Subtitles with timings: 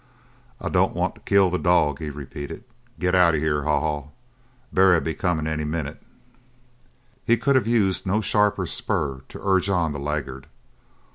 [0.59, 2.63] "I don't want to kill the dog," he repeated.
[2.99, 4.07] "Get out of here, Haw Haw.
[4.73, 6.01] Barry'll be comin' any minute."
[7.23, 10.47] He could have used no sharper spur to urge on the laggard.